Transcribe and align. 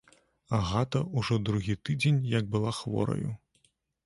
Агата 0.59 1.01
ўжо 1.19 1.37
другі 1.51 1.75
тыдзень, 1.91 2.19
як 2.39 2.51
была 2.57 2.75
хвораю. 2.79 3.31